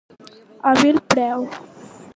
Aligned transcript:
A 0.69 0.73
vil 0.81 0.97
preu. 1.13 1.39